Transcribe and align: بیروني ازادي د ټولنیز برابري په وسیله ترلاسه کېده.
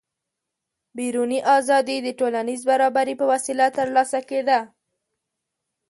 بیروني 0.97 1.39
ازادي 1.57 1.97
د 2.03 2.07
ټولنیز 2.19 2.61
برابري 2.69 3.15
په 3.17 3.25
وسیله 3.31 3.65
ترلاسه 3.77 4.19
کېده. 4.29 4.59